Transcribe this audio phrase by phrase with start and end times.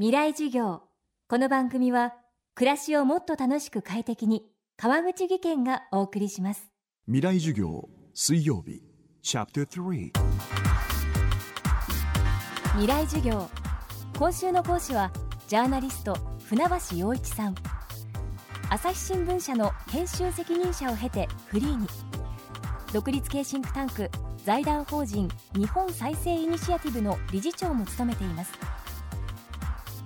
[0.00, 0.82] 未来授業。
[1.28, 2.14] この番組は
[2.54, 4.44] 暮らしをもっと楽しく快適に
[4.76, 6.70] 川口義賢がお送りします。
[7.06, 8.80] 未来授業水曜日。
[9.22, 10.12] チャプター
[12.74, 13.48] 未来授業。
[14.16, 15.10] 今週の講師は
[15.48, 17.56] ジャーナリスト船橋陽一さん。
[18.70, 21.88] 朝日新聞社の編集責任者を経てフリーに。
[22.92, 24.08] 独立系シンクタンク
[24.44, 28.52] 財団法人日本再生イニシアティブの理事長も務めています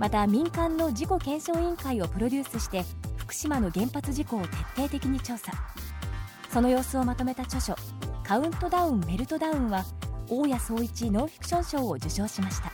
[0.00, 2.86] また民間の事故検証委員会をプロデュースして
[3.18, 5.52] 福島の原発事故を徹底的に調査。
[6.50, 7.76] その様子をまとめた著書
[8.24, 9.84] 「カウントダウンメルトダウン」は
[10.26, 12.72] 大谷総一ノンフィクション賞を受賞しました。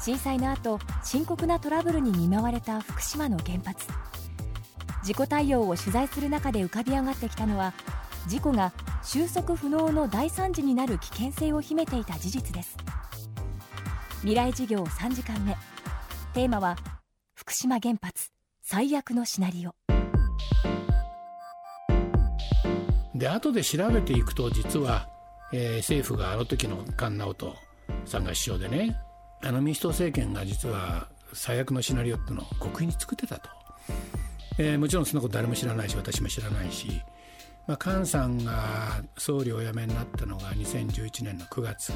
[0.00, 3.86] 震災の後深刻なトラブルに見舞われた福島の原発。
[5.04, 7.72] 事故対応を取材する中で浮かび上がってきたのは
[8.26, 8.72] 事故が
[9.04, 12.76] 収束不能の大惨事になる危険性を秘めていた事実です。
[14.22, 15.56] 未来授業3時間目。
[16.34, 16.76] テーマは
[17.34, 19.76] 福島原発最悪のシナリオ。
[23.14, 25.08] で後で調べていくと実は、
[25.52, 27.54] えー、政府があの時の菅直人
[28.06, 28.96] さんが首相でね
[29.40, 33.48] あの民主党政権が実は最悪のシナリオっていうのを国民に作ってたと、
[34.58, 36.88] えー、もちろんそんなこと誰も知らないし私も知らないし、
[37.68, 41.92] まあ、菅さんが総理をお辞めになったのが2011年の9月。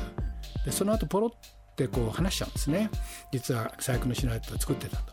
[0.65, 1.33] でその後ポロッ
[1.73, 2.91] ってこう話しちゃうんですね。
[3.33, 5.13] 実は最悪のシナリオを作ってたと。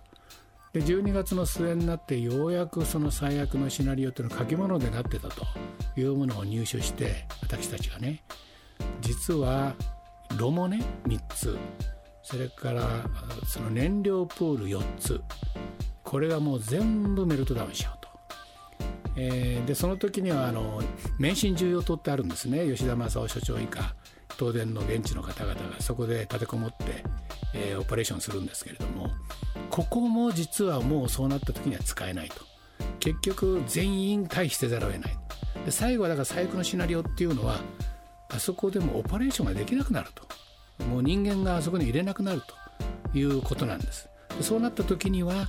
[0.73, 5.45] で12月の末になってようやくその最悪のシナリオっていうのは書き物でなってたと
[5.97, 8.23] いうものを入手して私たちがね
[9.02, 9.73] 実は
[10.37, 11.57] 炉もね3つ。
[12.21, 12.87] それから
[13.47, 15.21] その燃料プール4つ。
[16.03, 17.98] これがもう全部メルトダウンしよう、
[19.21, 20.81] えー、でその時にはあの
[21.17, 22.65] 免震重要棟ってあるんですね。
[22.65, 23.95] 吉田正夫所長以下
[24.37, 27.03] 東電の現地の方々がそこで立てこもって、
[27.53, 29.09] えー、オペレーションするんですけれども
[29.69, 32.35] ここも実はもうそうなった時には使えないと。
[32.99, 35.17] 結局全員退避せざるを得ない。
[35.65, 37.59] で最後はだから最悪のシナリオっていうのは
[38.29, 40.85] あそこでもオペレーションができなくなると。
[40.85, 42.59] もう人間があそこに入れなくなると。
[43.13, 44.09] いうことなんです。
[44.41, 45.47] そうなった時には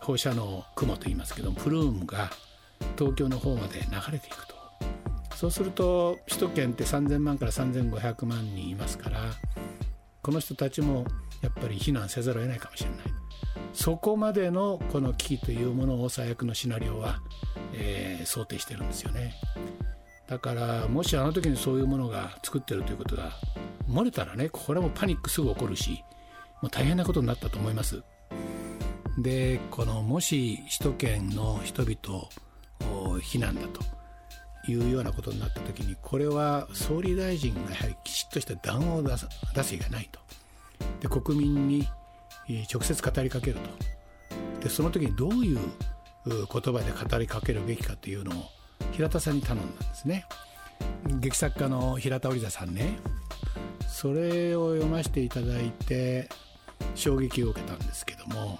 [0.00, 2.30] 放射能雲と言いますけどプルームが
[3.00, 4.54] 東京の方まで流れていくと。
[5.34, 9.20] そうすると首都圏って3000万から3500万人いますから
[10.20, 11.06] この人たちも
[11.40, 12.98] やっぱり避難せざるを得ないかもしれない。
[13.72, 17.20] そこまでのこの危機というものを最悪のシナリオは、
[17.72, 19.32] えー、想定してるんですよね。
[20.26, 23.32] だからもしあの時にそういうものが作ってるということが
[23.88, 26.04] 漏れたらねこれもパニックすぐ起こるし
[26.60, 28.02] もう大変なことになったと思います。
[29.18, 32.28] でこのもし首都圏の人々
[33.20, 33.82] 避難だと
[34.70, 40.20] いうようなことになった時にこれは総理大臣がやはりきちっとした談話を出す出す以外ないと。
[41.00, 41.88] で国民に
[42.72, 43.60] 直接語りかけると。
[44.62, 45.58] でその時にどういう
[46.26, 48.44] 言葉で語りかけるべきかというのを
[48.92, 50.26] 平田さんに頼んだんですね。
[51.20, 52.98] 劇作家の平田織田さんね。
[53.88, 56.28] それを読ませていただいて
[56.94, 58.58] 衝撃を受けたんですけども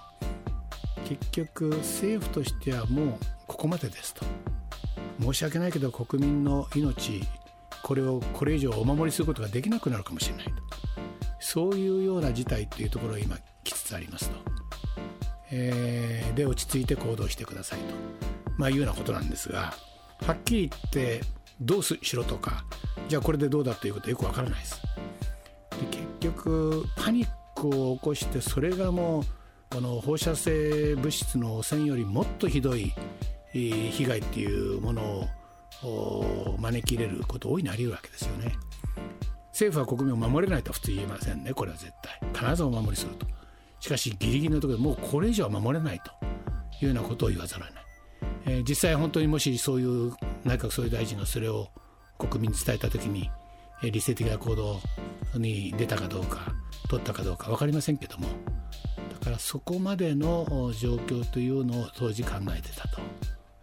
[1.05, 3.15] 結局政府としてはもう
[3.47, 4.25] ここまでですと。
[5.21, 7.21] 申し訳ないけど国民の命
[7.83, 10.51] これをこれ以上お守りすることができなくなるかもしれないと。
[11.41, 14.37] そういうような事態っていうところが今来つつありますと、
[15.51, 17.85] えー、で落ち着いて行動してくださいと、
[18.57, 19.73] まあ、いうようなことなんですが
[20.25, 21.21] はっきり言って
[21.59, 22.63] どうしろとか
[23.09, 24.81] じゃあこれでどうだということはよくわからないです。
[25.79, 29.23] で結局パニックを起こしてそれがもう
[29.71, 32.93] この放射性物質の汚染よりもっとひどい
[33.53, 35.29] 被害っていうもの
[35.83, 38.53] を招き入れること大いにあり得るわけですよね。
[39.51, 41.53] 政府は国民を守れないとは普通言えませんね。
[41.53, 42.19] これは絶対。
[42.33, 43.27] 必ずお守りすると。
[43.81, 46.11] しかしギリギリのところでもうこれ以上は守れないと
[46.85, 47.85] いうようなことを言わざるを得ない、
[48.45, 50.13] えー、実際本当にもしそういう
[50.45, 51.67] 内閣総理大臣がそれを
[52.19, 53.29] 国民に伝えた時に、
[53.83, 54.79] えー、理性的な行動
[55.35, 56.53] に出たかどうか
[56.89, 58.27] 取ったかどうか分かりませんけども。
[59.19, 62.99] だからそこまでの状況というのを当時考えてたと。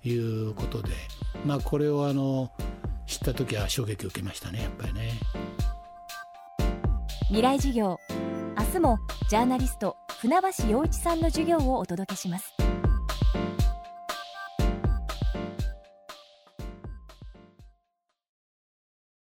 [0.08, 0.90] いうことで、
[1.44, 2.50] まあ、これをあの
[3.06, 5.12] 知った時は衝撃を受けましたねやっぱりね。
[7.28, 7.98] 未来授業。
[8.58, 12.54] 明日もジャーナリスト船橋陽一さんの授業をお届けします。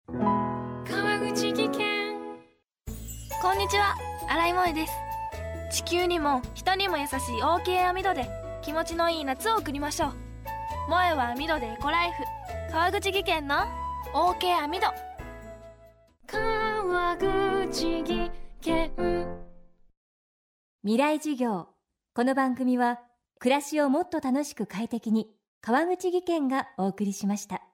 [0.07, 2.17] 川口技研。
[3.41, 3.95] こんにちは。
[4.29, 4.93] 新井萌です。
[5.69, 8.29] 地球にも人にも優しい OK 網戸で
[8.61, 10.26] 気持ちのいい夏を送りましょう
[10.87, 12.23] 萌えは網戸でエコライフ。
[12.71, 13.55] 川口技研の
[14.13, 14.87] OK 網戸。
[16.25, 18.31] 川口技
[18.61, 19.37] 研。
[20.83, 21.67] 未来授業。
[22.15, 23.01] この番組は
[23.37, 25.27] 暮らしをもっと楽しく快適に
[25.59, 27.66] 川口技研がお送りしました。